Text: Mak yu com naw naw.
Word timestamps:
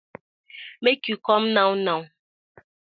Mak 0.83 1.01
yu 1.09 1.15
com 1.25 1.43
naw 1.55 1.71
naw. 1.85 2.01